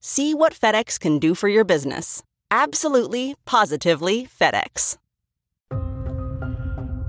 [0.00, 2.22] See what FedEx can do for your business.
[2.52, 4.96] Absolutely, positively FedEx.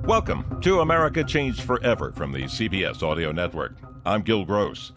[0.05, 3.75] Welcome to America Changed Forever from the CBS Audio Network.
[4.07, 4.91] I'm Gil Gross.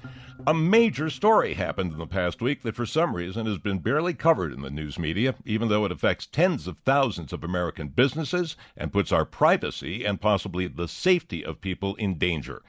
[0.46, 4.14] A major story happened in the past week that for some reason has been barely
[4.14, 8.56] covered in the news media, even though it affects tens of thousands of American businesses
[8.74, 12.62] and puts our privacy and possibly the safety of people in danger.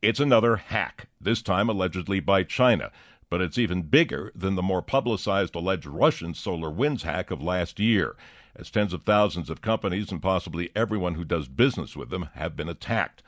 [0.00, 2.92] It's another hack, this time allegedly by China,
[3.30, 8.16] but it's even bigger than the more publicized alleged Russian SolarWinds hack of last year,
[8.56, 12.56] as tens of thousands of companies and possibly everyone who does business with them have
[12.56, 13.22] been attacked.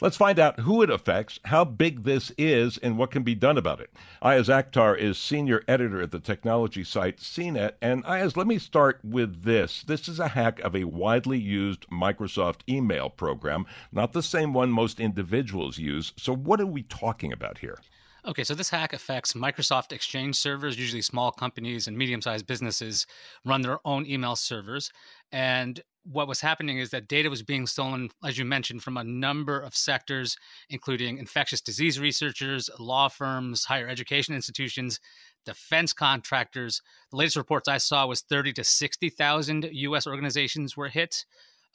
[0.00, 3.58] Let's find out who it affects, how big this is, and what can be done
[3.58, 3.90] about it.
[4.22, 7.72] Ayaz Akhtar is senior editor at the technology site CNET.
[7.82, 9.82] And Ayaz, let me start with this.
[9.82, 14.70] This is a hack of a widely used Microsoft email program, not the same one
[14.70, 16.12] most individuals use.
[16.16, 17.80] So, what are we talking about here?
[18.26, 20.78] Okay, so this hack affects Microsoft Exchange servers.
[20.78, 23.06] Usually, small companies and medium sized businesses
[23.44, 24.90] run their own email servers.
[25.30, 29.04] And what was happening is that data was being stolen, as you mentioned, from a
[29.04, 30.36] number of sectors,
[30.68, 34.98] including infectious disease researchers, law firms, higher education institutions,
[35.46, 36.82] defense contractors.
[37.10, 40.06] The latest reports I saw was 30 to 60,000 U.S.
[40.08, 41.24] organizations were hit.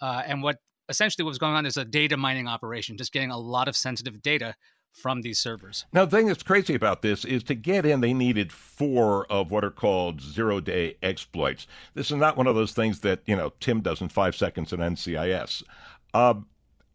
[0.01, 0.57] Uh, and what
[0.89, 3.77] essentially what was going on is a data mining operation, just getting a lot of
[3.77, 4.55] sensitive data
[4.93, 5.85] from these servers.
[5.91, 9.51] Now, the thing that's crazy about this is to get in, they needed four of
[9.51, 11.67] what are called zero day exploits.
[11.95, 14.71] This is not one of those things that, you know, Tim does in five seconds
[14.71, 15.63] in NCIS.
[16.13, 16.35] Uh,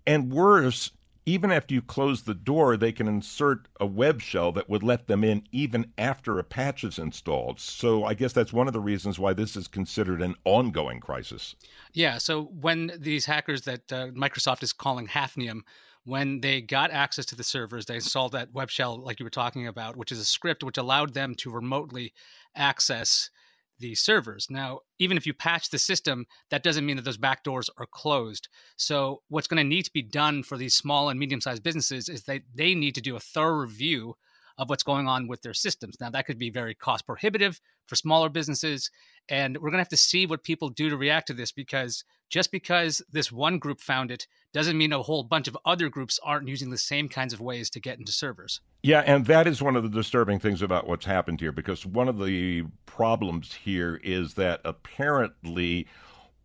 [0.06, 0.92] and worse,
[1.26, 5.08] even after you close the door, they can insert a web shell that would let
[5.08, 7.60] them in even after a patch is installed.
[7.60, 11.54] So I guess that's one of the reasons why this is considered an ongoing crisis.
[11.92, 12.16] Yeah.
[12.16, 15.60] So when these hackers that uh, Microsoft is calling Hafnium,
[16.08, 19.30] when they got access to the servers, they installed that web shell, like you were
[19.30, 22.14] talking about, which is a script which allowed them to remotely
[22.56, 23.28] access
[23.78, 24.46] the servers.
[24.48, 28.48] Now, even if you patch the system, that doesn't mean that those backdoors are closed.
[28.76, 32.08] So, what's going to need to be done for these small and medium sized businesses
[32.08, 34.16] is that they need to do a thorough review
[34.58, 35.96] of what's going on with their systems.
[36.00, 38.90] Now, that could be very cost prohibitive for smaller businesses.
[39.28, 42.04] And we're going to have to see what people do to react to this because
[42.28, 46.18] just because this one group found it doesn't mean a whole bunch of other groups
[46.22, 48.60] aren't using the same kinds of ways to get into servers.
[48.82, 52.08] Yeah, and that is one of the disturbing things about what's happened here because one
[52.08, 55.86] of the problems here is that apparently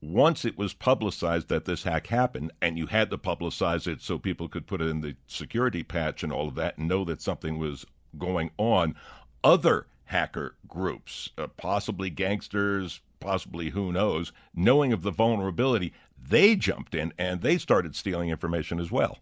[0.03, 4.17] once it was publicized that this hack happened, and you had to publicize it so
[4.17, 7.21] people could put it in the security patch and all of that and know that
[7.21, 7.85] something was
[8.17, 8.95] going on,
[9.43, 16.93] other hacker groups, uh, possibly gangsters, possibly who knows, knowing of the vulnerability, they jumped
[16.93, 19.19] in and they started stealing information as well.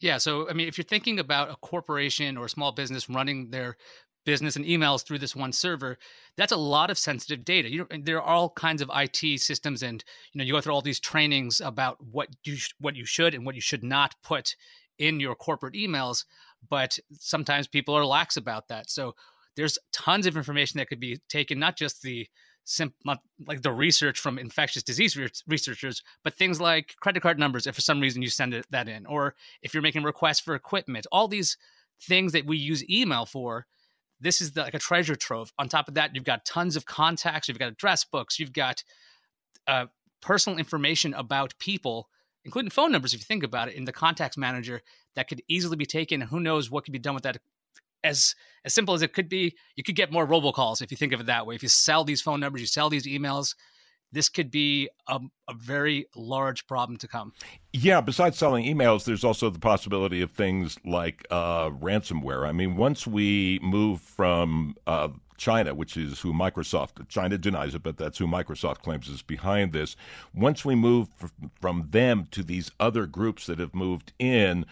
[0.00, 3.50] Yeah, so I mean, if you're thinking about a corporation or a small business running
[3.50, 3.76] their
[4.24, 5.98] business and emails through this one server,
[6.36, 7.70] that's a lot of sensitive data.
[7.70, 10.74] You know, there are all kinds of IT systems, and you know, you go through
[10.74, 14.14] all these trainings about what you sh- what you should and what you should not
[14.22, 14.54] put
[14.98, 16.24] in your corporate emails.
[16.68, 18.90] But sometimes people are lax about that.
[18.90, 19.14] So
[19.56, 22.28] there's tons of information that could be taken, not just the
[22.64, 23.16] simple
[23.46, 27.74] like the research from infectious disease re- researchers, but things like credit card numbers if
[27.74, 31.28] for some reason you send that in, or if you're making requests for equipment, all
[31.28, 31.56] these
[32.00, 33.66] things that we use email for.
[34.20, 35.52] This is the, like a treasure trove.
[35.58, 38.82] On top of that, you've got tons of contacts, you've got address books, you've got
[39.66, 39.86] uh,
[40.20, 42.08] personal information about people,
[42.48, 44.80] including phone numbers, if you think about it, in the contacts manager
[45.16, 46.22] that could easily be taken.
[46.22, 47.36] Who knows what could be done with that
[48.02, 48.34] as
[48.64, 51.20] as simple as it could be, you could get more robocalls if you think of
[51.20, 51.54] it that way.
[51.54, 53.54] If you sell these phone numbers, you sell these emails,
[54.12, 57.32] this could be a, a, very large problem to come.
[57.74, 62.48] Yeah, besides selling emails, there's also the possibility of things like uh, ransomware.
[62.48, 65.08] I mean, once we move from uh,
[65.38, 69.72] China, which is who Microsoft, China denies it, but that's who Microsoft claims is behind
[69.72, 69.96] this.
[70.34, 71.08] Once we move
[71.60, 74.66] from them to these other groups that have moved in,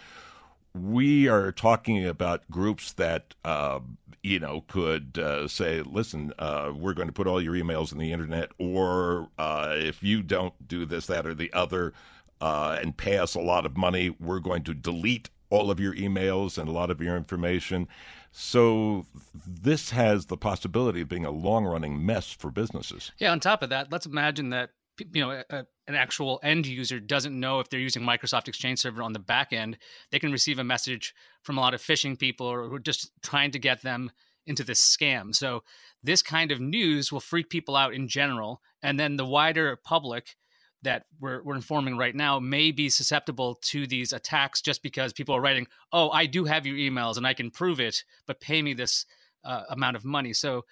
[0.75, 3.81] we are talking about groups that uh,
[4.23, 7.99] you know could uh, say, "Listen, uh, we're going to put all your emails in
[7.99, 11.95] the internet, or uh, if you don't do this, that, or the other,
[12.41, 15.94] uh, and pay us a lot of money, we're going to delete all of your
[15.94, 17.88] emails and a lot of your information."
[18.32, 19.06] So
[19.46, 23.12] this has the possibility of being a long-running mess for businesses.
[23.19, 23.32] Yeah.
[23.32, 24.70] On top of that, let's imagine that
[25.12, 29.02] you know a, an actual end user doesn't know if they're using Microsoft Exchange Server
[29.02, 29.78] on the back end,
[30.10, 33.10] they can receive a message from a lot of phishing people or who are just
[33.22, 34.10] trying to get them
[34.46, 35.34] into this scam.
[35.34, 35.62] So
[36.02, 40.37] this kind of news will freak people out in general, and then the wider public
[40.82, 45.34] that we're, we're informing right now may be susceptible to these attacks just because people
[45.34, 48.62] are writing, "Oh, I do have your emails and I can prove it, but pay
[48.62, 49.06] me this
[49.44, 50.64] uh, amount of money." So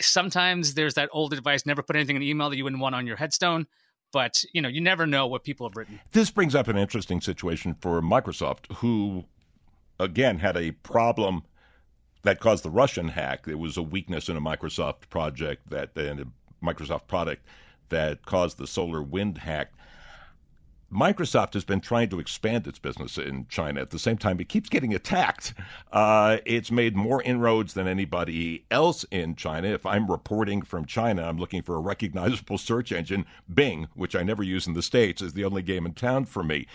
[0.00, 2.94] sometimes there's that old advice never put anything in an email that you wouldn't want
[2.94, 3.66] on your headstone
[4.12, 6.00] but you know you never know what people have written.
[6.12, 9.24] This brings up an interesting situation for microsoft who
[9.98, 11.44] again had a problem
[12.22, 13.46] that caused the russian hack.
[13.46, 17.46] It was a weakness in a microsoft project that in a microsoft product
[17.90, 19.72] that caused the solar wind hack
[20.92, 23.80] Microsoft has been trying to expand its business in China.
[23.80, 25.52] At the same time, it keeps getting attacked.
[25.92, 29.68] Uh, it's made more inroads than anybody else in China.
[29.68, 33.26] If I'm reporting from China, I'm looking for a recognizable search engine.
[33.52, 36.42] Bing, which I never use in the States, is the only game in town for
[36.42, 36.66] me.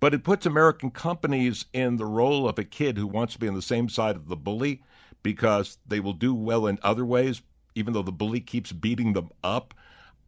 [0.00, 3.46] But it puts American companies in the role of a kid who wants to be
[3.46, 4.82] on the same side of the bully
[5.22, 7.42] because they will do well in other ways,
[7.76, 9.74] even though the bully keeps beating them up.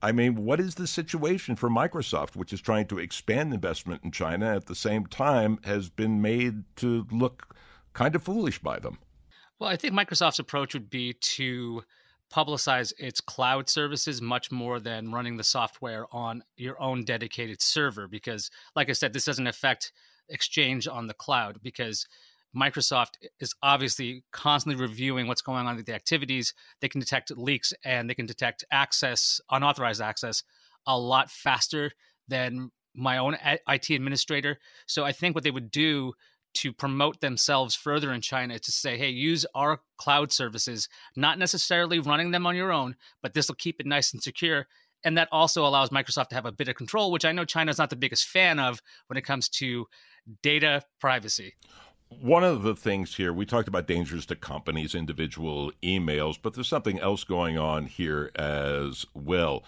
[0.02, 4.10] I mean, what is the situation for Microsoft, which is trying to expand investment in
[4.10, 7.54] China at the same time has been made to look
[7.93, 8.99] kind of foolish by them?
[9.60, 11.84] Well, I think Microsoft's approach would be to
[12.32, 18.08] publicize its cloud services much more than running the software on your own dedicated server
[18.08, 19.93] because like I said this doesn't affect
[20.31, 22.06] exchange on the cloud because
[22.56, 26.52] Microsoft is obviously constantly reviewing what's going on with the activities.
[26.81, 30.43] They can detect leaks and they can detect access, unauthorized access,
[30.87, 31.93] a lot faster
[32.28, 33.37] than my own
[33.69, 34.58] IT administrator.
[34.87, 36.12] So I think what they would do
[36.54, 41.38] to promote themselves further in China is to say, hey, use our cloud services, not
[41.38, 44.66] necessarily running them on your own, but this will keep it nice and secure.
[45.02, 47.78] And that also allows Microsoft to have a bit of control, which I know China's
[47.78, 49.87] not the biggest fan of when it comes to
[50.43, 51.54] data privacy
[52.20, 56.69] one of the things here, we talked about dangers to companies, individual emails, but there's
[56.69, 59.64] something else going on here as well.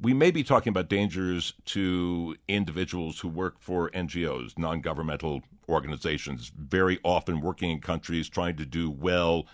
[0.00, 6.50] We may be talking about dangers to individuals who work for NGOs, non governmental organizations,
[6.56, 9.46] very often working in countries trying to do well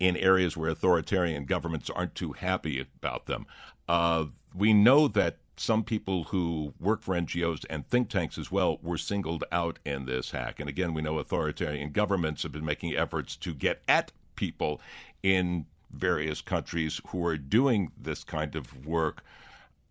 [0.00, 3.46] in areas where authoritarian governments aren't too happy about them.
[3.88, 8.78] Uh, we know that some people who work for NGOs and think tanks as well
[8.82, 10.58] were singled out in this hack.
[10.58, 14.80] And again, we know authoritarian governments have been making efforts to get at people
[15.22, 19.22] in various countries who are doing this kind of work.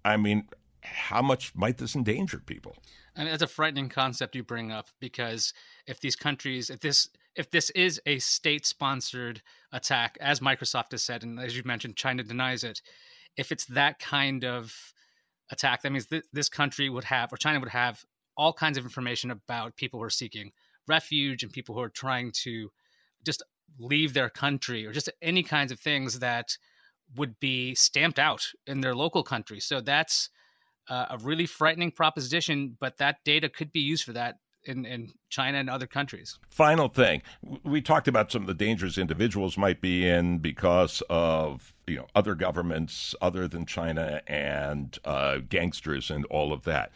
[0.04, 0.48] I mean,
[0.82, 2.76] how much might this endanger people?
[3.16, 5.54] I mean, that's a frightening concept you bring up because
[5.88, 11.24] if these countries, if this, if this is a state-sponsored attack, as Microsoft has said,
[11.24, 12.82] and as you mentioned, China denies it,
[13.38, 14.93] if it's that kind of
[15.52, 18.04] attack, that means th- this country would have, or China would have,
[18.36, 20.52] all kinds of information about people who are seeking
[20.88, 22.72] refuge and people who are trying to
[23.26, 23.44] just
[23.80, 26.58] leave their country, or just any kinds of things that
[27.16, 29.60] would be stamped out in their local country.
[29.60, 30.30] So that's
[30.90, 35.14] uh, a really frightening proposition, but that data could be used for that in, in
[35.30, 36.40] China and other countries.
[36.50, 37.22] Final thing,
[37.64, 42.08] we talked about some of the dangers individuals might be in because of you know
[42.16, 46.92] other governments other than China and uh, gangsters and all of that.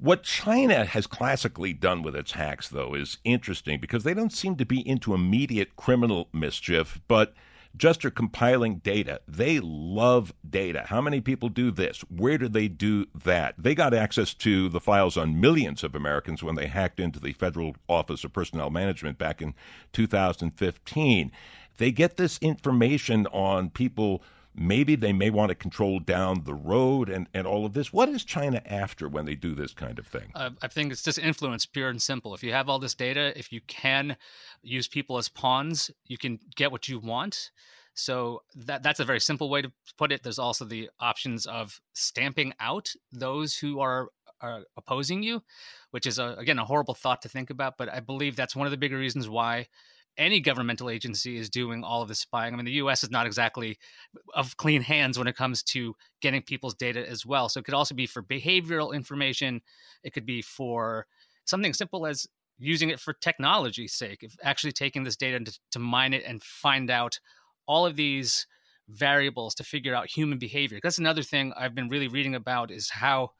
[0.00, 4.54] What China has classically done with its hacks, though, is interesting because they don't seem
[4.56, 7.34] to be into immediate criminal mischief, but
[7.78, 9.20] just are compiling data.
[9.26, 10.84] They love data.
[10.88, 12.00] How many people do this?
[12.10, 13.54] Where do they do that?
[13.56, 17.32] They got access to the files on millions of Americans when they hacked into the
[17.32, 19.54] Federal Office of Personnel Management back in
[19.92, 21.32] 2015.
[21.78, 24.22] They get this information on people
[24.58, 27.92] maybe they may want to control down the road and, and all of this.
[27.92, 30.30] What is China after when they do this kind of thing?
[30.34, 32.34] Uh, I think it's just influence, pure and simple.
[32.34, 34.16] If you have all this data, if you can
[34.62, 37.50] use people as pawns, you can get what you want.
[37.94, 40.22] So that that's a very simple way to put it.
[40.22, 44.10] There's also the options of stamping out those who are,
[44.40, 45.42] are opposing you,
[45.90, 47.76] which is a, again a horrible thought to think about.
[47.76, 49.66] But I believe that's one of the bigger reasons why
[50.18, 52.52] any governmental agency is doing all of this spying.
[52.52, 53.04] I mean, the U.S.
[53.04, 53.78] is not exactly
[54.34, 57.48] of clean hands when it comes to getting people's data as well.
[57.48, 59.62] So it could also be for behavioral information.
[60.02, 61.06] It could be for
[61.44, 62.26] something simple as
[62.58, 66.42] using it for technology's sake, if actually taking this data to, to mine it and
[66.42, 67.20] find out
[67.66, 68.46] all of these
[68.88, 70.80] variables to figure out human behavior.
[70.82, 73.30] That's another thing I've been really reading about is how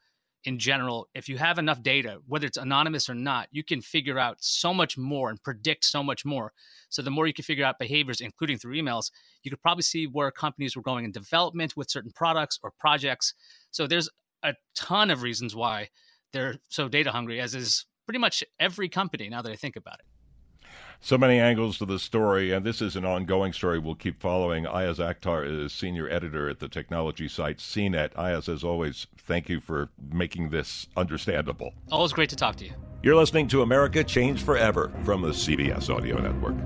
[0.45, 4.19] in general, if you have enough data, whether it's anonymous or not, you can figure
[4.19, 6.53] out so much more and predict so much more.
[6.89, 9.11] So the more you can figure out behaviors, including through emails,
[9.43, 13.35] you could probably see where companies were going in development with certain products or projects.
[13.71, 14.09] So there's
[14.43, 15.89] a ton of reasons why
[16.33, 19.99] they're so data hungry, as is pretty much every company now that I think about
[19.99, 20.07] it.
[21.01, 24.67] So many angles to the story, and this is an ongoing story we'll keep following.
[24.67, 28.11] Ayaz Akhtar is senior editor at the technology site CNET.
[28.17, 31.73] Ayaz, as always, thank you for making this understandable.
[31.93, 32.73] Always great to talk to you.
[33.03, 36.57] You're listening to America Changed Forever from the CBS Audio Network.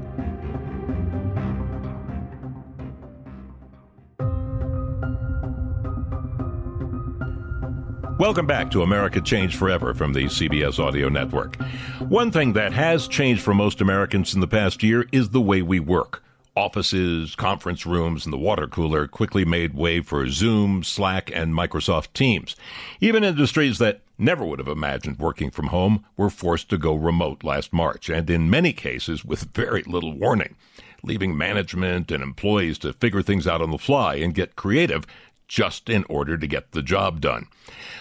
[8.23, 11.57] Welcome back to America Changed Forever from the CBS Audio Network.
[11.99, 15.61] One thing that has changed for most Americans in the past year is the way
[15.61, 16.23] we work.
[16.55, 22.13] Offices, conference rooms, and the water cooler quickly made way for Zoom, Slack, and Microsoft
[22.13, 22.55] Teams.
[23.01, 27.43] Even industries that never would have imagined working from home were forced to go remote
[27.43, 30.55] last March, and in many cases with very little warning,
[31.03, 35.09] leaving management and employees to figure things out on the fly and get creative
[35.53, 37.47] just in order to get the job done.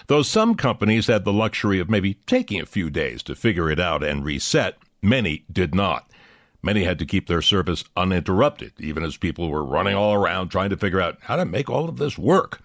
[0.06, 3.78] Though some companies had the luxury of maybe taking a few days to figure it
[3.78, 6.10] out and reset, many did not.
[6.62, 10.70] Many had to keep their service uninterrupted, even as people were running all around trying
[10.70, 12.62] to figure out how to make all of this work.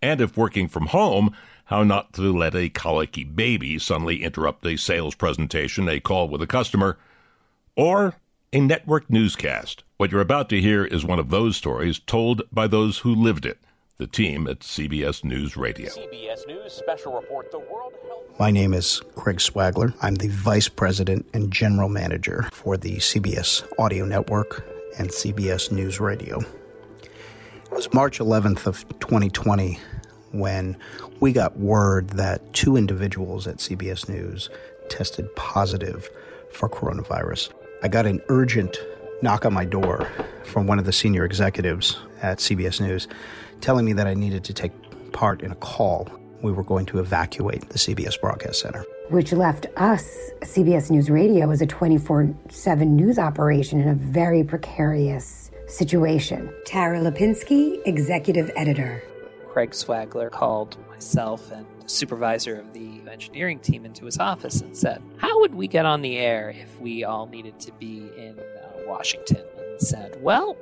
[0.00, 4.78] And if working from home, how not to let a colicky baby suddenly interrupt a
[4.78, 6.98] sales presentation, a call with a customer,
[7.76, 8.14] or
[8.54, 9.84] a network newscast.
[9.98, 13.44] What you're about to hear is one of those stories told by those who lived
[13.44, 13.58] it
[14.00, 15.90] the team at CBS News Radio.
[15.90, 18.38] CBS News Special Report The World Health.
[18.38, 19.92] My name is Craig Swagler.
[20.00, 24.64] I'm the Vice President and General Manager for the CBS Audio Network
[24.98, 26.40] and CBS News Radio.
[27.02, 29.78] It was March 11th of 2020
[30.32, 30.78] when
[31.20, 34.48] we got word that two individuals at CBS News
[34.88, 36.08] tested positive
[36.50, 37.52] for coronavirus.
[37.82, 38.78] I got an urgent
[39.20, 40.10] knock on my door
[40.44, 43.06] from one of the senior executives at CBS News
[43.60, 44.72] telling me that I needed to take
[45.12, 46.08] part in a call.
[46.42, 48.84] We were going to evacuate the CBS Broadcast Center.
[49.10, 54.42] Which left us, CBS News Radio, as a 24 7 news operation in a very
[54.42, 56.52] precarious situation.
[56.64, 59.02] Tara Lipinski, Executive Editor.
[59.48, 64.76] Craig Swagler called myself and the supervisor of the engineering team into his office and
[64.76, 68.38] said, How would we get on the air if we all needed to be in
[68.38, 69.42] uh, Washington?
[69.58, 70.56] And said, Well,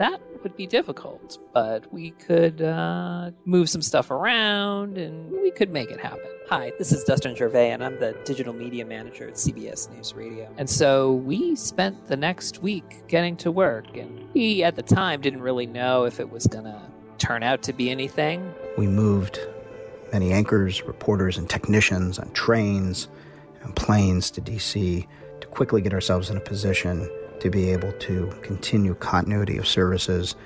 [0.00, 5.70] that would be difficult, but we could uh, move some stuff around and we could
[5.70, 6.24] make it happen.
[6.48, 10.50] Hi, this is Dustin Gervais, and I'm the digital media manager at CBS News Radio.
[10.56, 15.20] And so we spent the next week getting to work, and we at the time
[15.20, 16.80] didn't really know if it was going to
[17.18, 18.54] turn out to be anything.
[18.78, 19.38] We moved
[20.14, 23.08] many anchors, reporters, and technicians on trains
[23.62, 25.06] and planes to DC
[25.42, 27.06] to quickly get ourselves in a position
[27.40, 30.36] to be able to continue continuity of services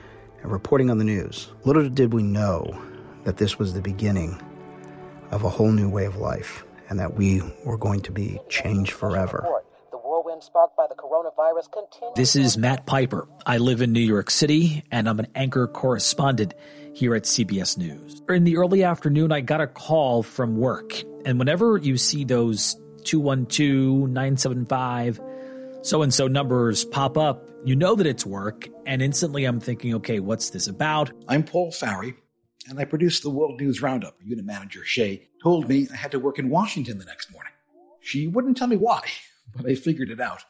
[0.43, 1.49] and reporting on the news.
[1.65, 2.81] Little did we know
[3.25, 4.41] that this was the beginning
[5.31, 8.93] of a whole new way of life and that we were going to be changed
[8.93, 9.47] forever.
[12.15, 13.27] This is Matt Piper.
[13.47, 16.55] I live in New York City and I'm an anchor correspondent
[16.93, 18.23] here at CBS News.
[18.29, 21.03] In the early afternoon, I got a call from work.
[21.25, 25.21] And whenever you see those 212 975
[25.85, 28.69] so and so numbers pop up, you know that it's work.
[28.87, 31.13] And instantly I'm thinking, okay, what's this about?
[31.29, 32.15] I'm Paul Farry,
[32.69, 34.17] and I produce the World News Roundup.
[34.25, 37.53] Unit manager Shay told me I had to work in Washington the next morning.
[38.01, 39.03] She wouldn't tell me why,
[39.57, 40.45] but I figured it out.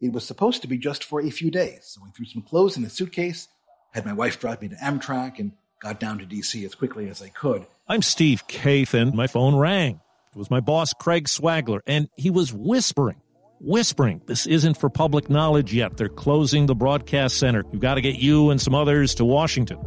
[0.00, 2.76] It was supposed to be just for a few days, so I threw some clothes
[2.76, 3.46] in a suitcase,
[3.92, 6.64] had my wife drive me to Amtrak, and got down to D.C.
[6.64, 7.66] as quickly as I could.
[7.86, 9.14] I'm Steve Kathan.
[9.14, 10.00] My phone rang.
[10.34, 13.20] It was my boss, Craig Swagler, and he was whispering
[13.62, 14.20] whispering.
[14.26, 15.96] This isn't for public knowledge yet.
[15.96, 17.64] They're closing the broadcast center.
[17.70, 19.78] We've got to get you and some others to Washington.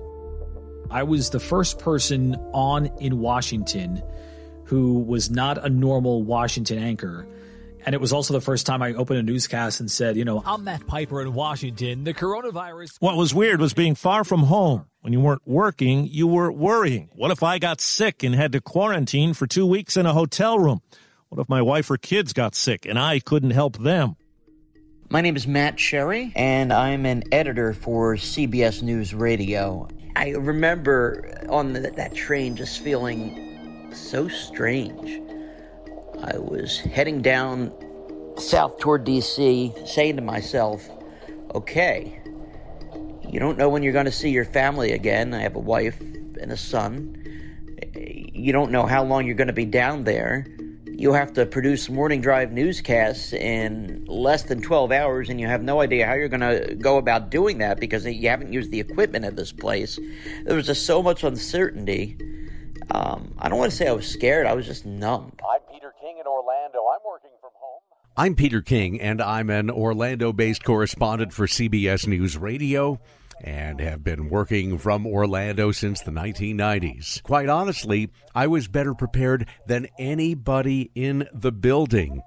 [0.90, 4.02] I was the first person on in Washington
[4.66, 7.28] who was not a normal Washington anchor.
[7.86, 10.42] And it was also the first time I opened a newscast and said, you know,
[10.44, 12.04] I'm Matt Piper in Washington.
[12.04, 12.96] The coronavirus.
[13.00, 14.88] What was weird was being far from home.
[15.02, 17.10] When you weren't working, you were worrying.
[17.14, 20.58] What if I got sick and had to quarantine for two weeks in a hotel
[20.58, 20.82] room?
[21.36, 24.16] What if my wife or kids got sick and I couldn't help them?
[25.10, 29.90] My name is Matt Sherry, and I'm an editor for CBS News Radio.
[30.16, 35.22] I remember on the, that train just feeling so strange.
[36.24, 37.74] I was heading down
[38.38, 40.90] south toward DC, saying to myself,
[41.54, 42.18] okay,
[43.28, 45.34] you don't know when you're going to see your family again.
[45.34, 47.22] I have a wife and a son.
[47.94, 50.48] You don't know how long you're going to be down there.
[50.98, 55.62] You have to produce morning drive newscasts in less than 12 hours, and you have
[55.62, 58.80] no idea how you're going to go about doing that because you haven't used the
[58.80, 60.00] equipment at this place.
[60.46, 62.18] There was just so much uncertainty.
[62.92, 65.34] Um, I don't want to say I was scared, I was just numb.
[65.44, 66.80] I'm Peter King in Orlando.
[66.88, 67.82] I'm working from home.
[68.16, 73.02] I'm Peter King, and I'm an Orlando based correspondent for CBS News Radio
[73.46, 77.22] and have been working from Orlando since the 1990s.
[77.22, 82.24] Quite honestly, I was better prepared than anybody in the building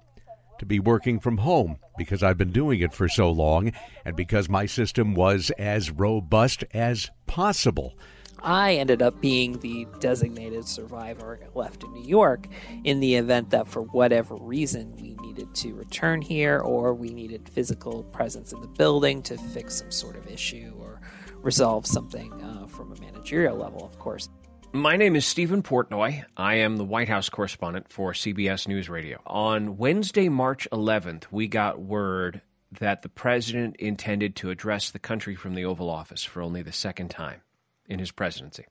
[0.61, 3.73] to be working from home because I've been doing it for so long
[4.05, 7.99] and because my system was as robust as possible.
[8.41, 12.47] I ended up being the designated survivor left in New York
[12.85, 17.49] in the event that, for whatever reason, we needed to return here or we needed
[17.49, 20.73] physical presence in the building to fix some sort of issue
[21.43, 24.29] resolve something uh, from a managerial level, of course.
[24.73, 26.25] My name is Stephen Portnoy.
[26.37, 29.21] I am the White House correspondent for CBS News Radio.
[29.27, 32.43] On Wednesday, March 11th, we got word
[32.79, 36.73] that the president intended to address the country from the Oval Office for only the
[36.73, 37.41] second time
[37.87, 38.67] in his presidency.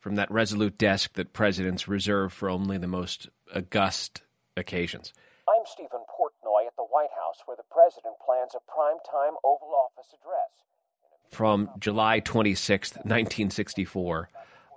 [0.00, 4.22] From that resolute desk that presidents reserve for only the most august
[4.56, 5.12] occasions.
[5.46, 10.14] I'm Stephen Portnoy at the White House, where the president plans a primetime Oval Office
[10.14, 10.50] address.
[11.32, 14.28] From July 26, 1964,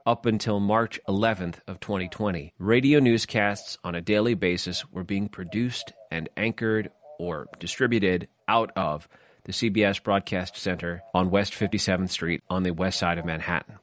[0.06, 5.92] up until March 11th of 2020, radio newscasts on a daily basis were being produced
[6.10, 9.10] and anchored or distributed out of
[9.44, 13.76] the CBS Broadcast Center on West 57th Street on the west side of Manhattan.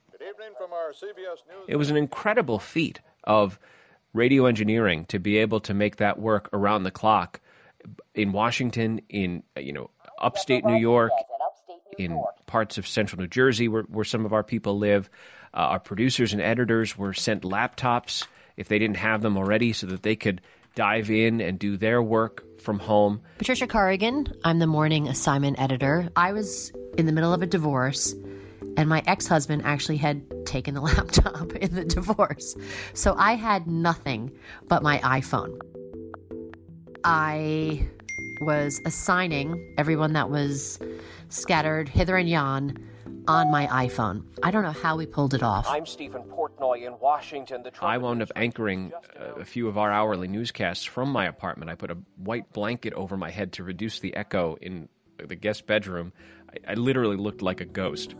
[1.68, 3.59] It was an incredible feat of
[4.14, 7.40] radio engineering to be able to make that work around the clock
[8.14, 11.11] in Washington, in you know upstate New York,
[11.98, 15.11] in parts of central New Jersey where, where some of our people live.
[15.55, 18.26] Uh, our producers and editors were sent laptops
[18.57, 20.40] if they didn't have them already so that they could
[20.74, 23.20] dive in and do their work from home.
[23.38, 26.09] Patricia Corrigan, I'm the morning assignment editor.
[26.16, 28.14] I was in the middle of a divorce,
[28.76, 32.57] and my ex husband actually had taken the laptop in the divorce.
[32.94, 34.33] So I had nothing
[34.68, 35.59] but my iPhone.
[37.05, 37.88] I
[38.42, 40.78] was assigning everyone that was
[41.28, 42.76] scattered hither and yon
[43.28, 44.24] on my iPhone.
[44.42, 45.66] I don't know how we pulled it off.
[45.68, 47.62] I'm Stephen Portnoy in Washington.
[47.62, 51.70] The I wound up anchoring a few of our hourly newscasts from my apartment.
[51.70, 55.66] I put a white blanket over my head to reduce the echo in the guest
[55.66, 56.12] bedroom.
[56.50, 58.14] I, I literally looked like a ghost.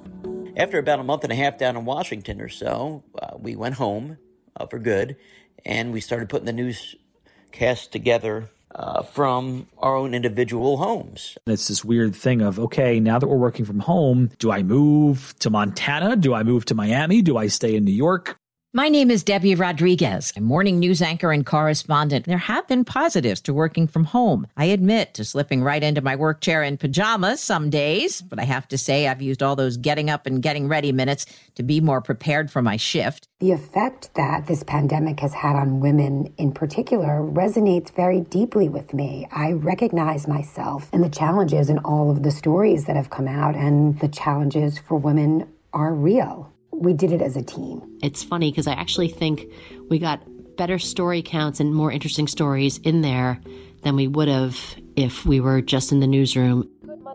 [0.57, 3.75] After about a month and a half down in Washington or so, uh, we went
[3.75, 4.19] home
[4.57, 5.17] uh, for good
[5.65, 11.37] and we started putting the newscast together uh, from our own individual homes.
[11.47, 15.35] It's this weird thing of, okay, now that we're working from home, do I move
[15.41, 16.17] to Montana?
[16.17, 17.23] Do I move to Miami?
[17.23, 18.39] Do I stay in New York?
[18.75, 22.25] My name is Debbie Rodriguez, a morning news anchor and correspondent.
[22.25, 24.47] There have been positives to working from home.
[24.57, 28.45] I admit to slipping right into my work chair in pajamas some days, but I
[28.45, 31.83] have to say I've used all those getting up and getting ready minutes to be
[31.83, 33.29] more prepared for my shift.
[33.41, 38.95] The effect that this pandemic has had on women in particular resonates very deeply with
[38.95, 39.29] me.
[39.31, 43.55] I recognize myself and the challenges in all of the stories that have come out,
[43.55, 46.52] and the challenges for women are real
[46.83, 47.81] we did it as a team.
[48.03, 49.47] It's funny because I actually think
[49.89, 50.21] we got
[50.57, 53.41] better story counts and more interesting stories in there
[53.83, 54.59] than we would have
[54.97, 56.69] if we were just in the newsroom.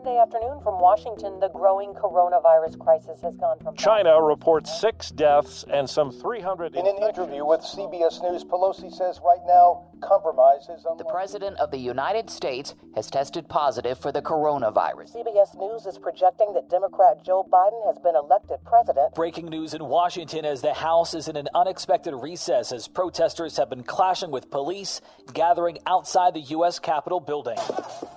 [0.07, 1.37] Good afternoon from Washington.
[1.41, 6.77] The growing coronavirus crisis has gone from China reports six deaths and some 300.
[6.77, 10.97] In an interview with CBS News, Pelosi says right now compromise is unlikely.
[10.99, 15.13] The President of the United States has tested positive for the coronavirus.
[15.13, 19.13] CBS News is projecting that Democrat Joe Biden has been elected president.
[19.13, 23.69] Breaking news in Washington as the House is in an unexpected recess as protesters have
[23.69, 25.01] been clashing with police
[25.33, 26.79] gathering outside the U.S.
[26.79, 27.57] Capitol building.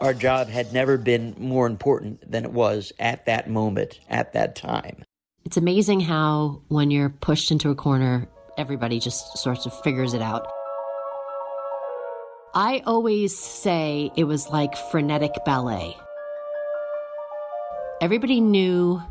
[0.00, 4.54] Our job had never been more important than it was at that moment, at that
[4.54, 5.02] time.
[5.46, 10.20] It's amazing how, when you're pushed into a corner, everybody just sort of figures it
[10.20, 10.46] out.
[12.54, 15.96] I always say it was like frenetic ballet.
[18.02, 19.02] Everybody knew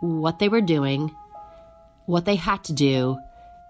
[0.00, 1.10] what they were doing,
[2.04, 3.18] what they had to do,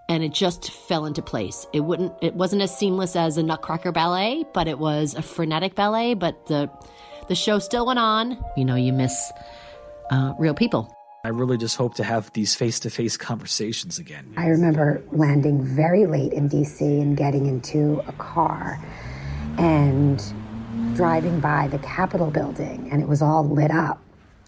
[0.09, 1.65] and it just fell into place.
[1.73, 5.75] It wouldn't it wasn't as seamless as a Nutcracker ballet, but it was a frenetic
[5.75, 6.71] ballet, but the
[7.29, 8.43] the show still went on.
[8.57, 9.33] You know, you miss
[10.11, 10.95] uh, real people.
[11.25, 14.33] I really just hope to have these face to face conversations again.
[14.37, 18.79] I remember landing very late in DC and getting into a car
[19.59, 20.23] and
[20.95, 24.01] driving by the Capitol building, and it was all lit up.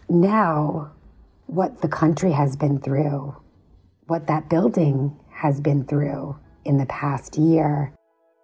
[0.09, 0.93] Now,
[1.47, 3.37] what the country has been through,
[4.07, 7.93] what that building has been through in the past year.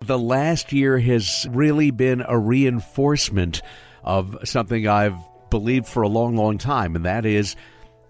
[0.05, 3.63] The last year has really been a reinforcement
[4.07, 5.17] of something I've
[5.51, 7.57] believed for a long, long time, and that is,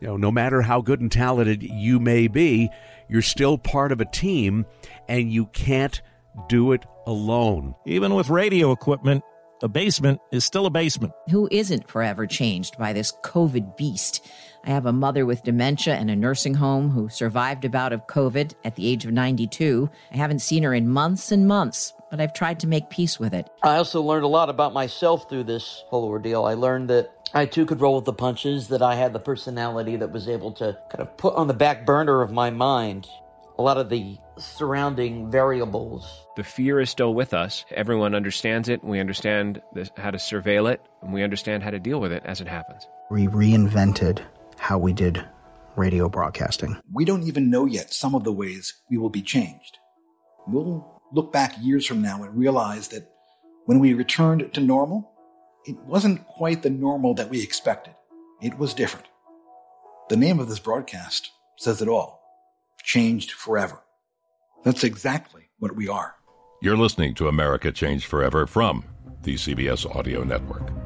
[0.01, 2.71] you know, no matter how good and talented you may be,
[3.09, 4.67] you're still part of a team,
[5.09, 6.01] and you can't
[6.49, 7.75] do it alone.
[7.87, 9.25] Even with radio equipment,
[9.63, 11.13] a basement is still a basement.
[11.31, 14.27] Who isn't forever changed by this COVID beast?
[14.66, 18.09] I have a mother with dementia in a nursing home who survived a bout of
[18.09, 19.88] COVID at the age of 92.
[20.12, 23.33] I haven't seen her in months and months, but I've tried to make peace with
[23.33, 23.48] it.
[23.62, 26.44] I also learned a lot about myself through this whole ordeal.
[26.44, 29.94] I learned that I too could roll with the punches, that I had the personality
[29.96, 33.07] that was able to kind of put on the back burner of my mind
[33.59, 36.26] a lot of the surrounding variables.
[36.37, 37.64] The fear is still with us.
[37.70, 38.85] Everyone understands it.
[38.85, 42.22] We understand this, how to surveil it, and we understand how to deal with it
[42.26, 42.87] as it happens.
[43.11, 44.20] We reinvented
[44.59, 45.25] how we did
[45.77, 46.77] radio broadcasting.
[46.92, 49.79] We don't even know yet some of the ways we will be changed.
[50.47, 53.11] We'll look back years from now and realize that
[53.66, 55.11] when we returned to normal,
[55.64, 57.95] it wasn't quite the normal that we expected.
[58.40, 59.07] It was different.
[60.09, 62.23] The name of this broadcast says it all
[62.85, 63.83] changed forever.
[64.64, 66.14] That's exactly what we are.
[66.62, 68.85] You're listening to America Changed Forever from
[69.23, 70.86] the CBS Audio Network.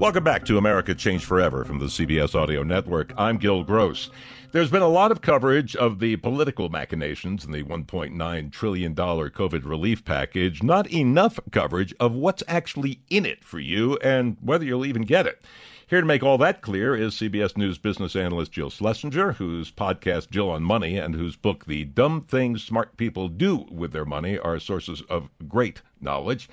[0.00, 3.12] Welcome back to America Changed Forever from the CBS Audio Network.
[3.18, 4.08] I'm Gil Gross.
[4.50, 9.66] There's been a lot of coverage of the political machinations in the $1.9 trillion COVID
[9.66, 14.86] relief package, not enough coverage of what's actually in it for you and whether you'll
[14.86, 15.44] even get it.
[15.86, 20.30] Here to make all that clear is CBS News business analyst Jill Schlesinger, whose podcast
[20.30, 24.38] Jill on Money and whose book The Dumb Things Smart People Do with Their Money
[24.38, 26.48] are sources of great knowledge.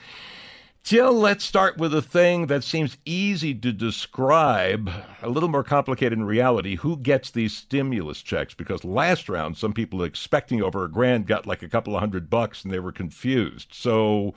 [0.87, 4.89] Jill, let's start with a thing that seems easy to describe,
[5.21, 6.77] a little more complicated in reality.
[6.77, 8.53] Who gets these stimulus checks?
[8.53, 12.29] Because last round, some people expecting over a grand got like a couple of hundred
[12.29, 13.73] bucks and they were confused.
[13.73, 14.33] So,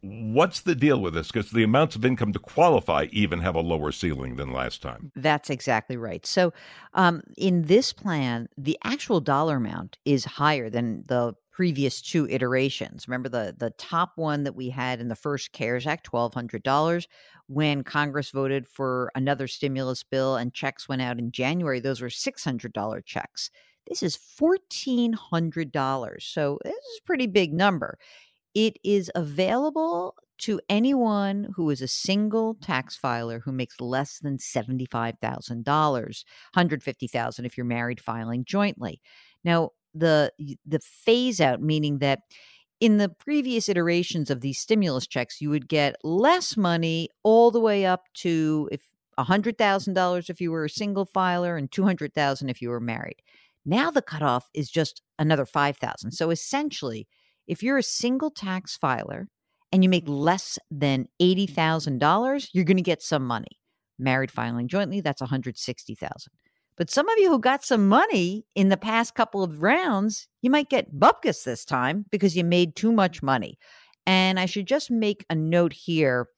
[0.00, 1.30] what's the deal with this?
[1.30, 5.12] Because the amounts of income to qualify even have a lower ceiling than last time.
[5.14, 6.24] That's exactly right.
[6.24, 6.54] So,
[6.94, 13.08] um, in this plan, the actual dollar amount is higher than the previous two iterations.
[13.08, 16.62] Remember the the top one that we had in the first CARES Act, twelve hundred
[16.62, 17.08] dollars.
[17.48, 22.10] When Congress voted for another stimulus bill and checks went out in January, those were
[22.10, 23.50] six hundred dollar checks.
[23.88, 26.22] This is $1,400.
[26.22, 27.98] So this is a pretty big number.
[28.52, 34.38] It is available to anyone who is a single tax filer who makes less than
[34.38, 39.00] $75,000, 150,000 if you're married filing jointly.
[39.44, 40.32] Now, the
[40.66, 42.20] the phase out meaning that
[42.80, 47.60] in the previous iterations of these stimulus checks, you would get less money all the
[47.60, 48.82] way up to if
[49.18, 53.22] $100,000 if you were a single filer and 200,000 if you were married.
[53.64, 56.12] Now the cutoff is just another 5,000.
[56.12, 57.08] So essentially,
[57.46, 59.28] if you're a single tax filer
[59.72, 63.58] and you make less than $80,000, you're going to get some money.
[63.98, 66.32] Married filing jointly, that's 160,000.
[66.76, 70.50] But some of you who got some money in the past couple of rounds, you
[70.50, 73.58] might get bupkis this time because you made too much money.
[74.06, 76.28] And I should just make a note here.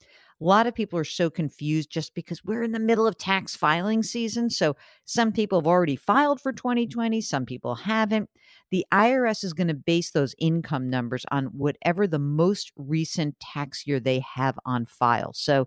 [0.41, 3.57] A lot of people are so confused just because we're in the middle of tax
[3.57, 4.49] filing season.
[4.51, 8.31] So some people have already filed for 2020, some people haven't.
[8.71, 13.85] The IRS is going to base those income numbers on whatever the most recent tax
[13.85, 15.33] year they have on file.
[15.33, 15.67] So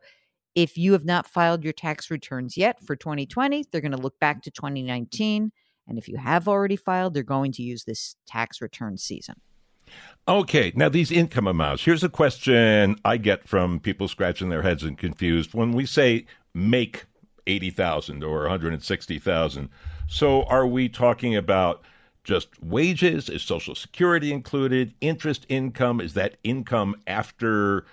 [0.55, 4.19] if you have not filed your tax returns yet for 2020, they're going to look
[4.19, 5.51] back to 2019.
[5.87, 9.35] And if you have already filed, they're going to use this tax return season.
[10.27, 11.83] Okay, now these income amounts.
[11.83, 15.53] Here's a question I get from people scratching their heads and confused.
[15.53, 17.05] When we say make
[17.47, 19.69] 80,000 or 160,000,
[20.07, 21.83] so are we talking about
[22.23, 23.29] just wages?
[23.29, 24.93] Is Social Security included?
[25.01, 25.99] Interest income?
[25.99, 27.85] Is that income after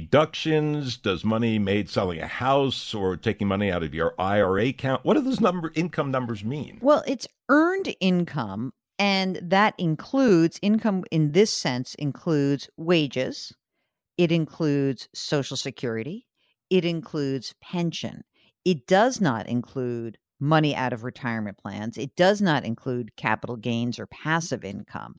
[0.00, 0.96] deductions?
[0.96, 5.04] Does money made selling a house or taking money out of your IRA account?
[5.04, 6.78] What do those number income numbers mean?
[6.80, 13.52] Well, it's earned income and that includes income in this sense includes wages,
[14.16, 16.26] it includes social security,
[16.70, 18.22] it includes pension.
[18.64, 21.98] It does not include money out of retirement plans.
[21.98, 25.16] It does not include capital gains or passive income.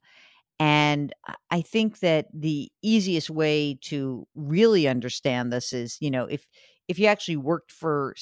[0.59, 1.13] And
[1.49, 6.45] I think that the easiest way to really understand this is, you know, if
[6.87, 8.13] if you actually worked for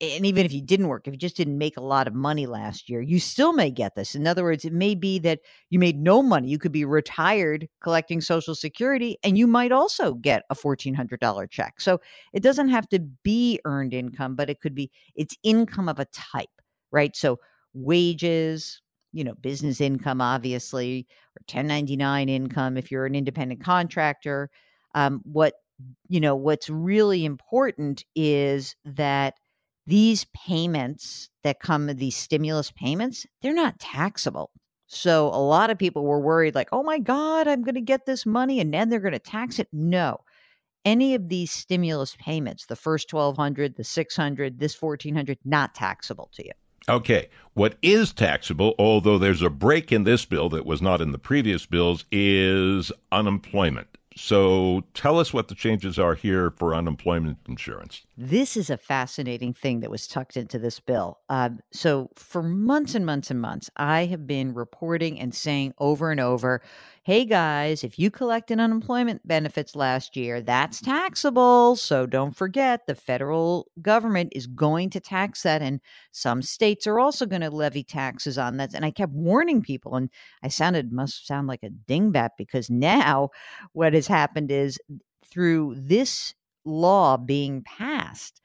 [0.00, 2.46] and even if you didn't work, if you just didn't make a lot of money
[2.46, 4.14] last year, you still may get this.
[4.14, 6.48] In other words, it may be that you made no money.
[6.48, 11.80] You could be retired collecting Social Security, and you might also get a $1,400 check.
[11.80, 12.00] So
[12.34, 16.06] it doesn't have to be earned income, but it could be it's income of a
[16.06, 16.48] type,
[16.92, 17.16] right?
[17.16, 17.38] So
[17.72, 18.82] wages,
[19.16, 24.50] you know, business income, obviously, or 1099 income if you're an independent contractor.
[24.94, 25.54] Um, what
[26.08, 29.34] you know, what's really important is that
[29.86, 34.50] these payments that come, these stimulus payments, they're not taxable.
[34.86, 38.04] So a lot of people were worried, like, oh my God, I'm going to get
[38.06, 39.68] this money and then they're going to tax it.
[39.72, 40.18] No.
[40.84, 46.44] Any of these stimulus payments, the first 1200, the 600, this 1400, not taxable to
[46.44, 46.52] you.
[46.88, 47.28] Okay.
[47.54, 51.18] What is taxable, although there's a break in this bill that was not in the
[51.18, 53.88] previous bills, is unemployment.
[54.14, 58.05] So tell us what the changes are here for unemployment insurance.
[58.18, 61.18] This is a fascinating thing that was tucked into this bill.
[61.28, 66.10] Uh, so for months and months and months, I have been reporting and saying over
[66.10, 66.62] and over
[67.06, 71.76] hey guys, if you collected unemployment benefits last year, that's taxable.
[71.76, 75.62] So don't forget the federal government is going to tax that.
[75.62, 78.74] And some states are also going to levy taxes on that.
[78.74, 80.10] And I kept warning people, and
[80.42, 83.28] I sounded, must sound like a dingbat because now
[83.72, 84.76] what has happened is
[85.30, 86.34] through this
[86.66, 88.40] law being passed,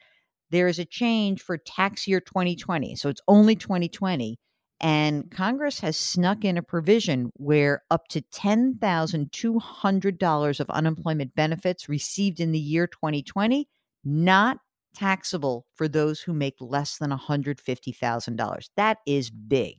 [0.52, 2.96] there is a change for tax year 2020.
[2.96, 4.38] So it's only 2020
[4.82, 12.40] and Congress has snuck in a provision where up to $10,200 of unemployment benefits received
[12.40, 13.68] in the year 2020
[14.04, 14.58] not
[14.96, 18.70] taxable for those who make less than $150,000.
[18.76, 19.76] That is big.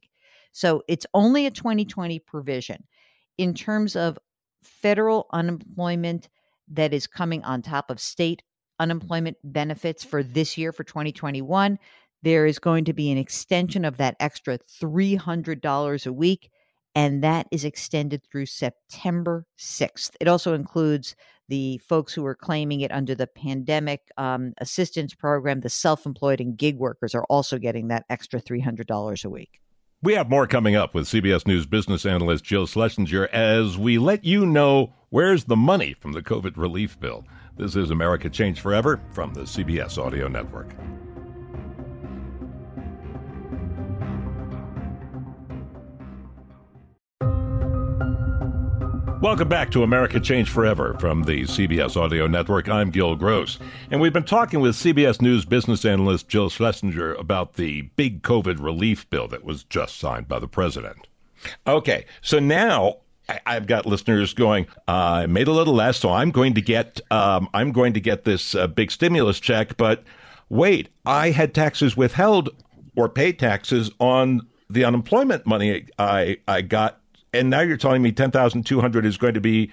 [0.53, 2.85] So it's only a 2020 provision.
[3.39, 4.19] In terms of
[4.63, 6.29] federal unemployment
[6.69, 8.43] that is coming on top of state
[8.79, 11.79] unemployment benefits for this year for 2021,
[12.23, 16.51] there is going to be an extension of that extra $300 a week,
[16.95, 20.13] and that is extended through September 6th.
[20.21, 21.17] It also includes
[21.49, 25.61] the folks who are claiming it under the pandemic um, assistance program.
[25.61, 29.61] The self employed and gig workers are also getting that extra $300 a week.
[30.03, 34.25] We have more coming up with CBS News business analyst Jill Schlesinger as we let
[34.25, 37.23] you know where's the money from the COVID relief bill.
[37.59, 40.75] This is America Change Forever from the CBS Audio Network.
[49.21, 52.71] Welcome back to America Change Forever from the CBS Audio Network.
[52.71, 53.59] I'm Gil Gross.
[53.91, 58.65] And we've been talking with CBS News business analyst Jill Schlesinger about the big COVID
[58.65, 61.07] relief bill that was just signed by the president.
[61.67, 62.97] Okay, so now
[63.47, 64.67] I've got listeners going.
[64.89, 68.01] Uh, I made a little less, so I'm going to get um, I'm going to
[68.01, 69.77] get this uh, big stimulus check.
[69.77, 70.03] But
[70.49, 72.51] wait, I had taxes withheld
[72.97, 77.01] or paid taxes on the unemployment money I I got
[77.33, 79.71] and now you're telling me 10,200 is going to be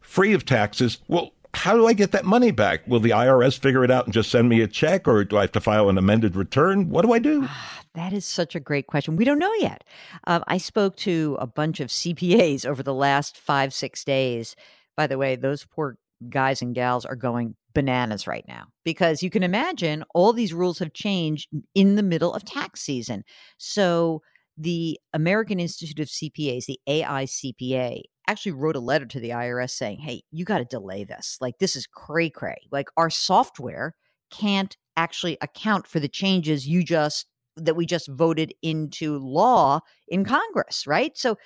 [0.00, 0.98] free of taxes.
[1.08, 2.86] Well, how do I get that money back?
[2.86, 5.42] Will the IRS figure it out and just send me a check or do I
[5.42, 6.90] have to file an amended return?
[6.90, 7.48] What do I do?
[7.94, 9.16] That is such a great question.
[9.16, 9.84] We don't know yet.
[10.26, 14.54] Uh, I spoke to a bunch of CPAs over the last five, six days.
[14.96, 15.96] By the way, those poor
[16.28, 20.80] guys and gals are going bananas right now because you can imagine all these rules
[20.80, 23.22] have changed in the middle of tax season.
[23.56, 24.22] So
[24.56, 30.00] the American Institute of CPAs, the AICPA, actually wrote a letter to the IRS saying,
[30.00, 31.38] hey, you got to delay this.
[31.40, 32.58] Like, this is cray cray.
[32.70, 33.94] Like, our software
[34.30, 37.26] can't actually account for the changes you just
[37.64, 40.28] that we just voted into law in mm.
[40.28, 41.16] Congress, right?
[41.16, 41.36] So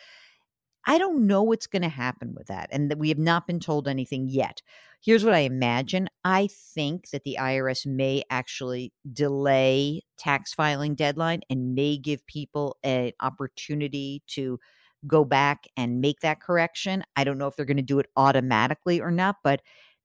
[0.86, 3.60] I don't know what's going to happen with that, and that we have not been
[3.60, 4.62] told anything yet.
[5.00, 6.08] Here's what I imagine.
[6.24, 12.78] I think that the IRS may actually delay tax filing deadline and may give people
[12.82, 14.58] an opportunity to
[15.06, 17.04] go back and make that correction.
[17.16, 19.60] I don't know if they're going to do it automatically or not, but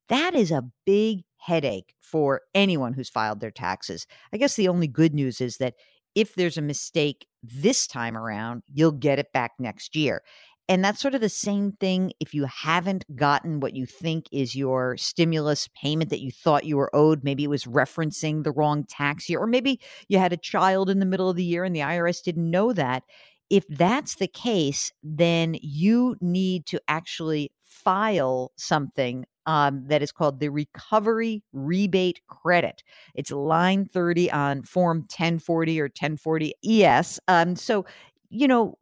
[0.09, 4.07] that is a big headache for anyone who's filed their taxes.
[4.33, 5.75] I guess the only good news is that
[6.17, 10.23] if there's a mistake this time around, you'll get it back next year.
[10.67, 14.55] And that's sort of the same thing if you haven't gotten what you think is
[14.55, 17.23] your stimulus payment that you thought you were owed.
[17.23, 20.97] Maybe it was referencing the wrong tax year, or maybe you had a child in
[20.97, 23.03] the middle of the year and the IRS didn't know that.
[23.51, 27.51] If that's the case, then you need to actually
[27.83, 32.83] file something um, that is called the Recovery Rebate Credit.
[33.15, 37.19] It's line 30 on Form 1040 or 1040 ES.
[37.27, 37.85] Um, so,
[38.29, 38.77] you know,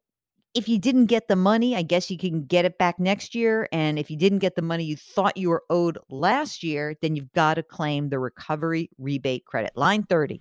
[0.56, 3.68] if you didn't get the money, I guess you can get it back next year.
[3.72, 7.16] And if you didn't get the money you thought you were owed last year, then
[7.16, 9.74] you've got to claim the recovery rebate credit.
[9.76, 10.40] Line 30.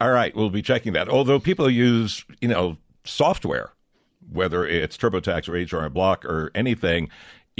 [0.00, 0.34] All right.
[0.34, 1.08] We'll be checking that.
[1.10, 3.72] Although people use, you know, software,
[4.32, 7.10] whether it's TurboTax or HR Block or anything,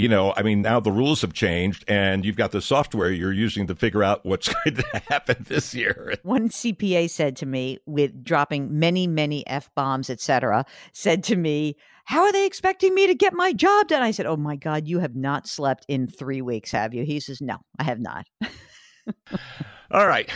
[0.01, 3.31] you know, I mean, now the rules have changed, and you've got the software you're
[3.31, 6.15] using to figure out what's going to happen this year.
[6.23, 11.75] One CPA said to me, with dropping many, many f bombs, etc., said to me,
[12.05, 14.87] "How are they expecting me to get my job done?" I said, "Oh my God,
[14.87, 18.25] you have not slept in three weeks, have you?" He says, "No, I have not."
[19.91, 20.27] All right.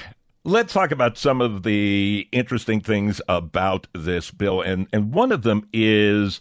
[0.44, 5.42] Let's talk about some of the interesting things about this bill, and and one of
[5.42, 6.40] them is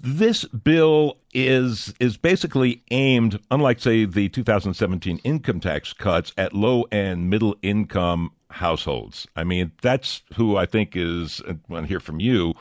[0.00, 6.86] this bill is is basically aimed, unlike say the 2017 income tax cuts, at low
[6.90, 9.26] and middle income households.
[9.36, 11.40] I mean, that's who I think is.
[11.48, 12.54] I want to hear from you.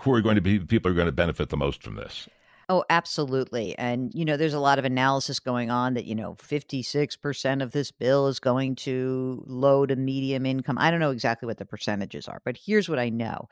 [0.00, 2.28] Who are going to be people are going to benefit the most from this?
[2.68, 3.76] Oh, absolutely.
[3.76, 7.72] And, you know, there's a lot of analysis going on that, you know, 56% of
[7.72, 10.78] this bill is going to low to medium income.
[10.78, 13.48] I don't know exactly what the percentages are, but here's what I know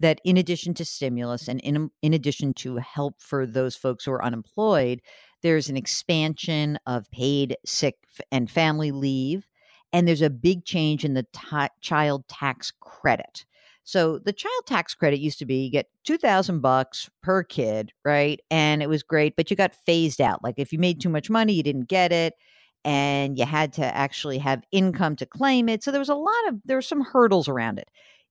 [0.00, 4.04] that in addition to stimulus and in, um, in addition to help for those folks
[4.04, 5.00] who are unemployed,
[5.42, 7.96] there's an expansion of paid sick
[8.30, 9.46] and family leave.
[9.92, 13.44] And there's a big change in the t- child tax credit.
[13.84, 18.38] So the child tax credit used to be you get 2000 bucks per kid, right?
[18.50, 20.44] And it was great, but you got phased out.
[20.44, 22.34] Like if you made too much money, you didn't get it
[22.84, 25.82] and you had to actually have income to claim it.
[25.82, 27.88] So there was a lot of there were some hurdles around it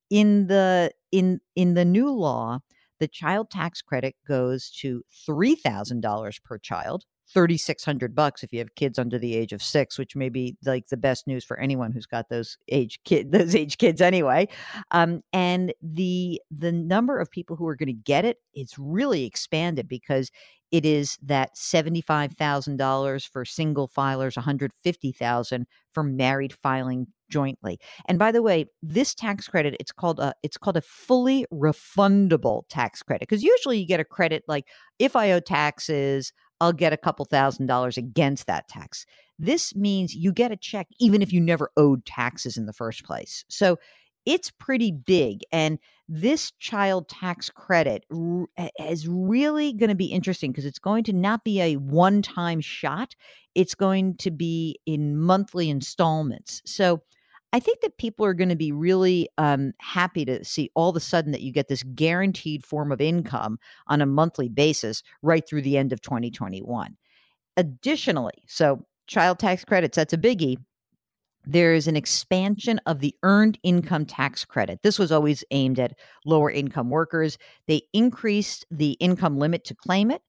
[0.09, 2.59] in the in in the new law
[2.99, 8.97] the child tax credit goes to $3000 per child 3600 bucks if you have kids
[8.97, 12.05] under the age of 6 which may be like the best news for anyone who's
[12.05, 14.47] got those age kid those age kids anyway.
[14.91, 19.25] Um, and the the number of people who are going to get it it's really
[19.25, 20.31] expanded because
[20.71, 27.79] it is that $75,000 for single filers 150,000 for married filing jointly.
[28.07, 32.63] And by the way, this tax credit it's called a it's called a fully refundable
[32.69, 34.65] tax credit because usually you get a credit like
[34.99, 39.05] if I owe taxes, I'll get a couple thousand dollars against that tax.
[39.39, 43.03] This means you get a check even if you never owed taxes in the first
[43.03, 43.45] place.
[43.49, 43.77] So
[44.27, 45.79] it's pretty big and
[46.09, 48.05] this child tax credit
[48.79, 53.15] is really going to be interesting because it's going to not be a one-time shot
[53.55, 57.01] it's going to be in monthly installments so
[57.53, 60.95] I think that people are going to be really um, happy to see all of
[60.95, 65.47] a sudden that you get this guaranteed form of income on a monthly basis right
[65.47, 66.97] through the end of 2021.
[67.55, 70.57] Additionally, so child tax credits, that's a biggie.
[71.45, 74.81] There is an expansion of the earned income tax credit.
[74.83, 77.37] This was always aimed at lower income workers.
[77.67, 80.21] They increased the income limit to claim it.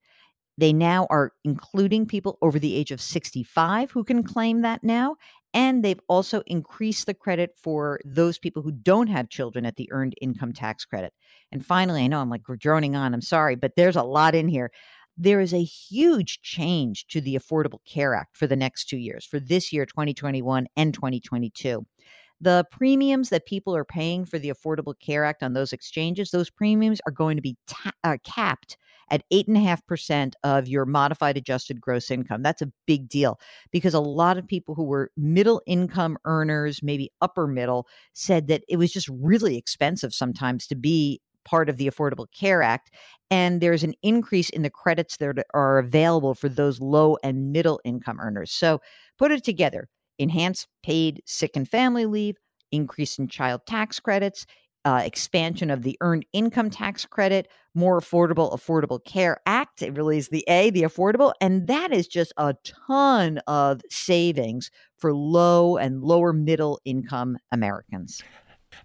[0.59, 5.17] They now are including people over the age of 65 who can claim that now.
[5.55, 9.91] And they've also increased the credit for those people who don't have children at the
[9.93, 11.13] earned income tax credit.
[11.51, 14.49] And finally, I know I'm like droning on, I'm sorry, but there's a lot in
[14.49, 14.71] here.
[15.17, 19.25] There is a huge change to the Affordable Care Act for the next two years,
[19.25, 21.85] for this year, 2021 and 2022
[22.41, 26.51] the premiums that people are paying for the Affordable Care Act on those exchanges, those
[26.51, 28.77] premiums are going to be ta- uh, capped
[29.11, 32.43] at 8.5% of your modified adjusted gross income.
[32.43, 37.11] That's a big deal because a lot of people who were middle income earners, maybe
[37.21, 41.87] upper middle, said that it was just really expensive sometimes to be part of the
[41.87, 42.91] Affordable Care Act.
[43.31, 47.81] And there's an increase in the credits that are available for those low and middle
[47.85, 48.53] income earners.
[48.53, 48.81] So
[49.19, 49.89] put it together
[50.19, 52.37] enhanced paid sick and family leave,
[52.73, 54.47] increase in child tax credits,
[54.85, 59.83] uh, expansion of the earned income tax credit, more affordable Affordable Care Act.
[59.83, 61.33] It really is the A, the affordable.
[61.41, 68.23] And that is just a ton of savings for low and lower middle income Americans.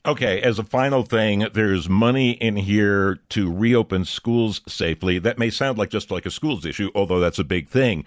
[0.06, 5.20] Okay, as a final thing, there's money in here to reopen schools safely.
[5.20, 8.06] That may sound like just like a schools issue, although that's a big thing.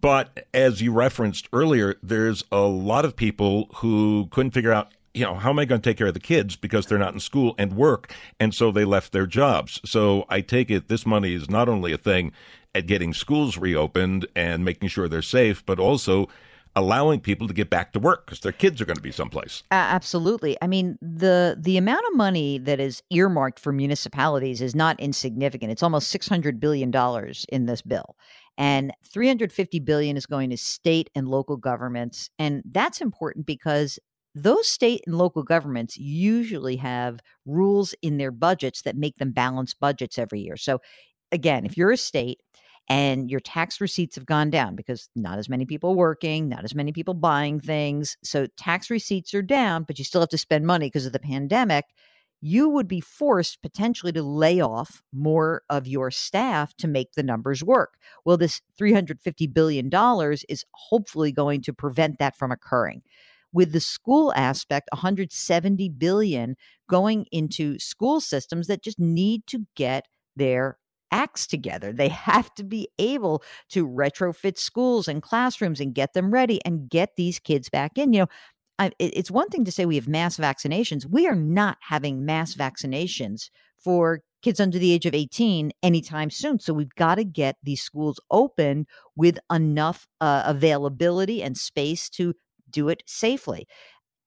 [0.00, 5.24] But as you referenced earlier, there's a lot of people who couldn't figure out you
[5.24, 7.20] know, how am I going to take care of the kids because they're not in
[7.20, 8.12] school and work?
[8.40, 9.80] And so they left their jobs.
[9.84, 12.32] So I take it this money is not only a thing
[12.74, 16.28] at getting schools reopened and making sure they're safe, but also
[16.74, 19.62] allowing people to get back to work because their kids are going to be someplace.
[19.70, 20.56] Uh, absolutely.
[20.60, 25.70] I mean, the the amount of money that is earmarked for municipalities is not insignificant.
[25.70, 28.16] It's almost 600 billion dollars in this bill.
[28.56, 33.98] And 350 billion is going to state and local governments, and that's important because
[34.34, 39.74] those state and local governments usually have rules in their budgets that make them balance
[39.74, 40.56] budgets every year.
[40.56, 40.80] So,
[41.32, 42.40] again, if you're a state
[42.88, 46.74] and your tax receipts have gone down because not as many people working, not as
[46.74, 50.66] many people buying things, so tax receipts are down, but you still have to spend
[50.66, 51.84] money because of the pandemic.
[52.46, 57.22] You would be forced potentially to lay off more of your staff to make the
[57.22, 57.94] numbers work.
[58.22, 59.88] Well, this $350 billion
[60.50, 63.00] is hopefully going to prevent that from occurring
[63.50, 66.56] with the school aspect 170 billion
[66.90, 70.04] going into school systems that just need to get
[70.36, 70.76] their
[71.14, 71.92] acts together.
[71.92, 76.90] They have to be able to retrofit schools and classrooms and get them ready and
[76.90, 78.12] get these kids back in.
[78.12, 78.26] You know,
[78.78, 81.06] I, it's one thing to say we have mass vaccinations.
[81.06, 86.58] We are not having mass vaccinations for kids under the age of 18 anytime soon.
[86.58, 92.34] So we've got to get these schools open with enough uh, availability and space to
[92.68, 93.66] do it safely.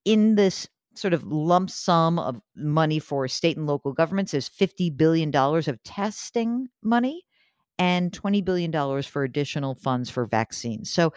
[0.05, 4.95] In this sort of lump sum of money for state and local governments, there's $50
[4.95, 7.23] billion of testing money
[7.77, 10.89] and $20 billion for additional funds for vaccines.
[10.89, 11.13] So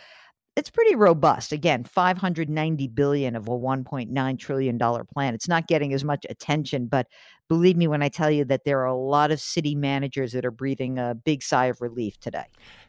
[0.56, 1.52] it's pretty robust.
[1.52, 5.34] Again, 590 billion of a 1.9 trillion dollar plan.
[5.34, 7.06] It's not getting as much attention, but
[7.48, 10.44] believe me when I tell you that there are a lot of city managers that
[10.44, 12.44] are breathing a big sigh of relief today.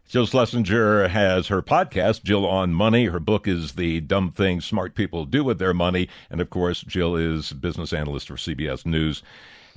[0.07, 3.05] Jill Schlesinger has her podcast, Jill on Money.
[3.05, 6.09] Her book is The Dumb Things Smart People Do with Their Money.
[6.30, 9.24] And of course, Jill is business analyst for CBS News.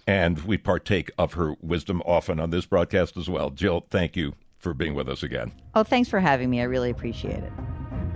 [0.06, 3.50] And we partake of her wisdom often on this broadcast as well.
[3.50, 4.34] Jill, thank you
[4.64, 5.52] for being with us again.
[5.76, 6.60] Oh, thanks for having me.
[6.60, 7.52] I really appreciate it.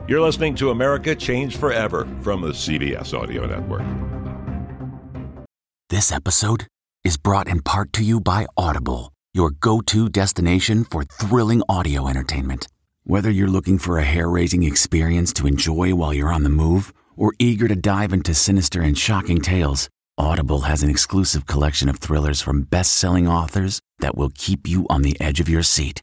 [0.09, 3.85] You're listening to America Changed Forever from the CBS Audio Network.
[5.91, 6.67] This episode
[7.05, 12.09] is brought in part to you by Audible your go to destination for thrilling audio
[12.09, 12.67] entertainment.
[13.05, 16.93] Whether you're looking for a hair raising experience to enjoy while you're on the move
[17.17, 21.99] or eager to dive into sinister and shocking tales, Audible has an exclusive collection of
[21.99, 26.03] thrillers from best selling authors that will keep you on the edge of your seat.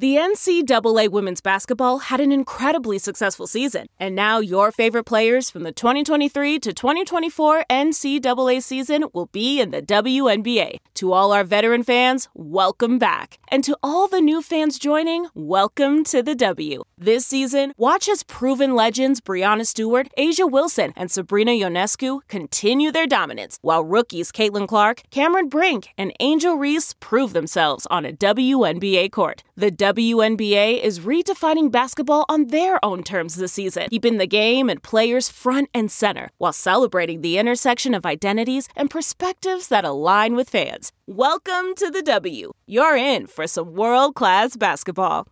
[0.00, 5.64] The NCAA women's basketball had an incredibly successful season, and now your favorite players from
[5.64, 10.76] the 2023 to 2024 NCAA season will be in the WNBA.
[10.94, 13.40] To all our veteran fans, welcome back.
[13.48, 16.84] And to all the new fans joining, welcome to the W.
[16.96, 23.08] This season, watch as proven legends Breanna Stewart, A'ja Wilson, and Sabrina Ionescu continue their
[23.08, 29.10] dominance, while rookies Caitlin Clark, Cameron Brink, and Angel Reese prove themselves on a WNBA
[29.10, 29.42] court.
[29.56, 34.82] The WNBA is redefining basketball on their own terms this season, keeping the game and
[34.82, 40.50] players front and center while celebrating the intersection of identities and perspectives that align with
[40.50, 40.92] fans.
[41.06, 42.52] Welcome to the W.
[42.66, 45.26] You're in for some world class basketball.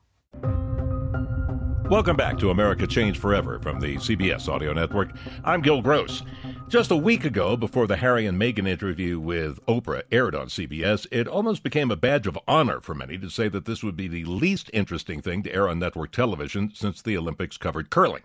[1.89, 5.11] Welcome back to America Changed Forever from the CBS Audio Network.
[5.45, 6.25] I'm Gil Gross.
[6.69, 11.07] Just a week ago, before the Harry and Meghan interview with Oprah aired on CBS,
[11.13, 14.09] it almost became a badge of honor for many to say that this would be
[14.09, 18.23] the least interesting thing to air on network television since the Olympics covered curling.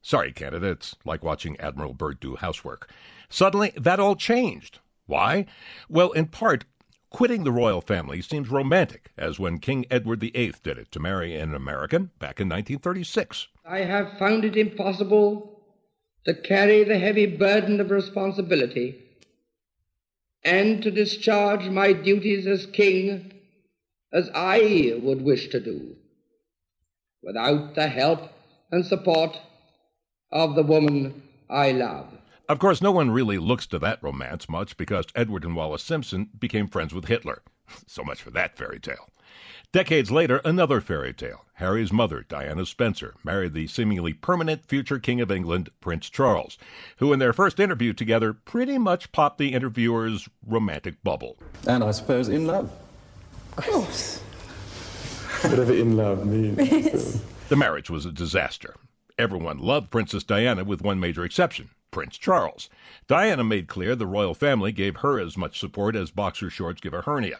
[0.00, 2.90] Sorry, Canada, it's like watching Admiral Byrd do housework.
[3.28, 4.78] Suddenly, that all changed.
[5.04, 5.44] Why?
[5.86, 6.64] Well, in part,
[7.12, 11.36] Quitting the royal family seems romantic, as when King Edward VIII did it to marry
[11.36, 13.48] an American back in 1936.
[13.66, 15.60] I have found it impossible
[16.24, 18.98] to carry the heavy burden of responsibility
[20.42, 23.34] and to discharge my duties as king
[24.10, 25.96] as I would wish to do
[27.22, 28.30] without the help
[28.70, 29.38] and support
[30.30, 32.08] of the woman I love.
[32.52, 36.28] Of course, no one really looks to that romance much because Edward and Wallis Simpson
[36.38, 37.40] became friends with Hitler.
[37.86, 39.08] so much for that fairy tale.
[39.72, 41.46] Decades later, another fairy tale.
[41.54, 46.58] Harry's mother, Diana Spencer, married the seemingly permanent future King of England, Prince Charles,
[46.98, 51.38] who in their first interview together pretty much popped the interviewer's romantic bubble.
[51.66, 52.70] And I suppose in love.
[53.56, 54.18] Of course.
[55.40, 57.22] Whatever in love means.
[57.48, 58.74] the marriage was a disaster.
[59.18, 62.68] Everyone loved Princess Diana with one major exception Prince Charles.
[63.06, 66.94] Diana made clear the royal family gave her as much support as boxer shorts give
[66.94, 67.38] a hernia.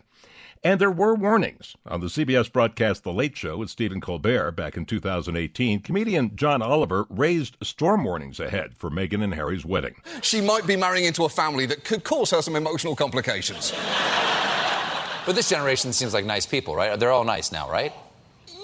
[0.65, 1.75] And there were warnings.
[1.87, 6.63] On the CBS broadcast The Late Show with Stephen Colbert back in 2018, comedian John
[6.63, 9.97] Oliver raised storm warnings ahead for Meghan and Harry's wedding.
[10.23, 13.73] She might be marrying into a family that could cause her some emotional complications.
[15.27, 16.97] but this generation seems like nice people, right?
[16.97, 17.93] They're all nice now, right?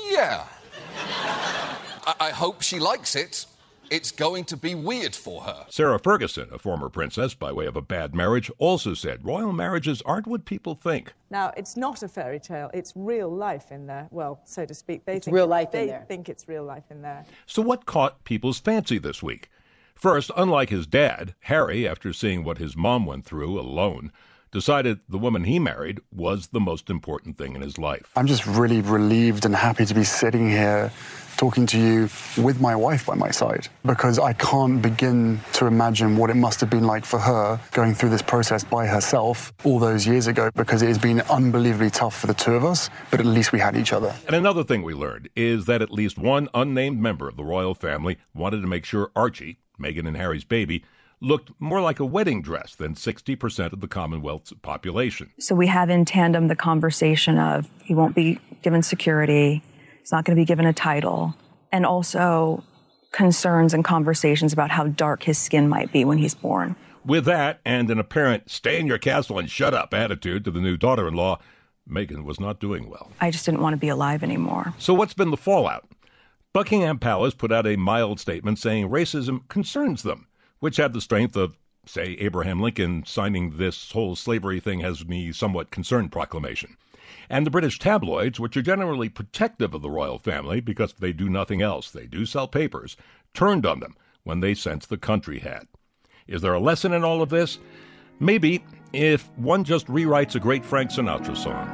[0.08, 0.44] Yeah.
[2.08, 3.46] I, I hope she likes it
[3.90, 5.66] it's going to be weird for her.
[5.68, 10.02] Sarah Ferguson, a former princess by way of a bad marriage, also said royal marriages
[10.02, 11.14] aren't what people think.
[11.30, 14.08] Now, it's not a fairy tale, it's real life in there.
[14.10, 15.04] Well, so to speak.
[15.04, 16.04] They it's think real life they in there.
[16.06, 17.24] think it's real life in there.
[17.46, 19.50] So, what caught people's fancy this week?
[19.94, 24.12] First, unlike his dad, Harry, after seeing what his mom went through alone,
[24.50, 28.10] decided the woman he married was the most important thing in his life.
[28.16, 30.90] I'm just really relieved and happy to be sitting here
[31.38, 32.08] talking to you
[32.42, 36.60] with my wife by my side because I can't begin to imagine what it must
[36.60, 40.50] have been like for her going through this process by herself all those years ago
[40.56, 43.60] because it has been unbelievably tough for the two of us, but at least we
[43.60, 44.12] had each other.
[44.26, 47.74] And another thing we learned is that at least one unnamed member of the royal
[47.74, 50.84] family wanted to make sure Archie, Meghan and Harry's baby,
[51.20, 55.30] looked more like a wedding dress than 60% of the Commonwealth's population.
[55.38, 59.62] So we have in tandem the conversation of he won't be given security,
[60.00, 61.34] he's not going to be given a title,
[61.72, 62.62] and also
[63.12, 66.76] concerns and conversations about how dark his skin might be when he's born.
[67.04, 70.60] With that, and an apparent stay in your castle and shut up attitude to the
[70.60, 71.38] new daughter in law,
[71.88, 73.10] Meghan was not doing well.
[73.20, 74.74] I just didn't want to be alive anymore.
[74.78, 75.88] So, what's been the fallout?
[76.52, 80.27] Buckingham Palace put out a mild statement saying racism concerns them
[80.60, 81.56] which had the strength of,
[81.86, 86.76] say, Abraham Lincoln signing this whole slavery thing has me somewhat concerned proclamation.
[87.30, 91.28] And the British tabloids, which are generally protective of the royal family because they do
[91.28, 92.96] nothing else, they do sell papers,
[93.34, 95.66] turned on them when they sensed the country had.
[96.26, 97.58] Is there a lesson in all of this?
[98.20, 101.66] Maybe if one just rewrites a great Frank Sinatra song.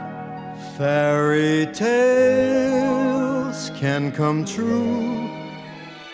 [0.77, 5.29] Fairy tales can come true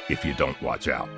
[0.09, 1.09] if you don't watch out.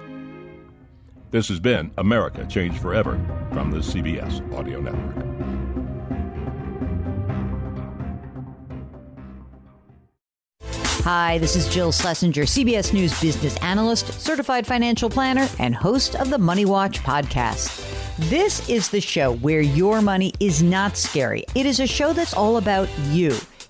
[1.33, 3.19] This has been America Changed Forever
[3.55, 5.17] from the CBS Audio Network.
[11.05, 16.29] Hi, this is Jill Schlesinger, CBS News business analyst, certified financial planner, and host of
[16.29, 17.81] the Money Watch podcast.
[18.29, 21.47] This is the show where your money is not scary.
[21.55, 23.35] It is a show that's all about you.